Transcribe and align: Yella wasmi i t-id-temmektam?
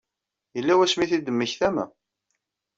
Yella 0.55 0.73
wasmi 0.77 1.03
i 1.05 1.07
t-id-temmektam? 1.11 1.75